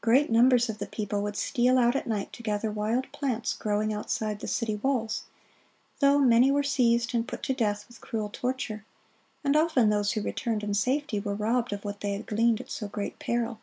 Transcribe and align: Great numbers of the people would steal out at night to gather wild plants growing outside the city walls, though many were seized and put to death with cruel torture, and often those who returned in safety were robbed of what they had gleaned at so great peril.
Great 0.00 0.28
numbers 0.28 0.68
of 0.68 0.78
the 0.78 0.88
people 0.88 1.22
would 1.22 1.36
steal 1.36 1.78
out 1.78 1.94
at 1.94 2.08
night 2.08 2.32
to 2.32 2.42
gather 2.42 2.68
wild 2.68 3.06
plants 3.12 3.52
growing 3.54 3.92
outside 3.94 4.40
the 4.40 4.48
city 4.48 4.74
walls, 4.74 5.22
though 6.00 6.18
many 6.18 6.50
were 6.50 6.64
seized 6.64 7.14
and 7.14 7.28
put 7.28 7.44
to 7.44 7.54
death 7.54 7.86
with 7.86 8.00
cruel 8.00 8.28
torture, 8.28 8.84
and 9.44 9.54
often 9.54 9.88
those 9.88 10.14
who 10.14 10.20
returned 10.20 10.64
in 10.64 10.74
safety 10.74 11.20
were 11.20 11.32
robbed 11.36 11.72
of 11.72 11.84
what 11.84 12.00
they 12.00 12.12
had 12.12 12.26
gleaned 12.26 12.60
at 12.60 12.72
so 12.72 12.88
great 12.88 13.20
peril. 13.20 13.60